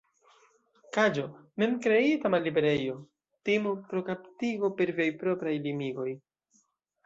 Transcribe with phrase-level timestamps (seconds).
[0.95, 1.25] Kaĝo:
[1.63, 2.97] Mem-kreita malliberejo;
[3.51, 6.11] timo pro kaptiĝo per viaj propraj limigoj.